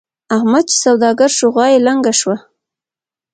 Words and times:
احمد 0.35 0.65
چې 0.71 0.77
سوداګر 0.85 1.29
شو؛ 1.37 1.47
غوا 1.53 1.65
يې 1.73 1.79
لنګه 1.87 2.13
شوه. 2.19 2.37